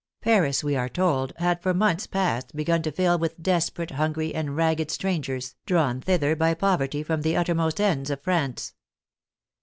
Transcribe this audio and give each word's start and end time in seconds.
Paris, 0.19 0.63
we 0.63 0.75
are 0.75 0.89
told, 0.89 1.31
had 1.37 1.61
for 1.61 1.75
months 1.75 2.07
past 2.07 2.55
begun 2.55 2.81
to 2.81 2.91
fill 2.91 3.19
v/ith 3.19 3.35
desperate, 3.39 3.91
hungry, 3.91 4.33
and 4.33 4.55
ragged 4.57 4.89
stran 4.89 5.21
gers, 5.21 5.53
drawn 5.67 6.01
thither 6.01 6.35
by 6.35 6.55
poverty 6.55 7.03
from 7.03 7.21
the 7.21 7.37
uttermost 7.37 7.79
ends 7.79 8.09
of 8.09 8.19
France. 8.19 8.73